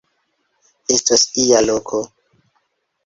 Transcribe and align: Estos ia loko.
Estos 0.95 1.25
ia 1.43 1.61
loko. 1.67 2.03